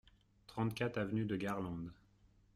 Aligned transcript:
trente-quatre 0.47 0.97
avenue 0.97 1.25
de 1.25 1.35
Garlande 1.37 1.91